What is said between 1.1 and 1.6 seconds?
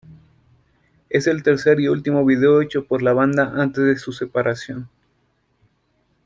Es el